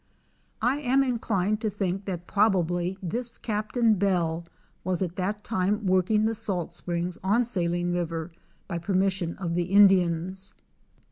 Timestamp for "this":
3.03-3.37